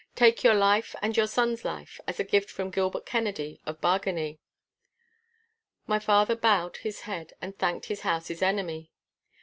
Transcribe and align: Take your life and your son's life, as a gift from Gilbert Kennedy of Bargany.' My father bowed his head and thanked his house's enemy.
Take 0.15 0.43
your 0.43 0.55
life 0.55 0.95
and 0.99 1.15
your 1.15 1.27
son's 1.27 1.63
life, 1.63 1.99
as 2.07 2.19
a 2.19 2.23
gift 2.23 2.49
from 2.49 2.71
Gilbert 2.71 3.05
Kennedy 3.05 3.61
of 3.67 3.79
Bargany.' 3.81 4.39
My 5.85 5.99
father 5.99 6.35
bowed 6.35 6.77
his 6.77 7.01
head 7.01 7.33
and 7.39 7.55
thanked 7.55 7.85
his 7.85 8.01
house's 8.01 8.41
enemy. 8.41 8.89